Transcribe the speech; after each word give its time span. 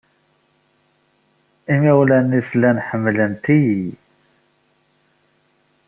Imawlan-nnes 1.73 2.47
llan 2.57 2.77
ḥemmlent-iyi. 2.87 3.85